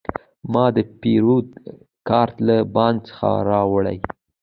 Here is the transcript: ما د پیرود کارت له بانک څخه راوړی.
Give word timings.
ما 0.53 0.65
د 0.75 0.77
پیرود 1.01 1.47
کارت 2.09 2.35
له 2.47 2.57
بانک 2.75 2.97
څخه 3.07 3.27
راوړی. 3.49 3.97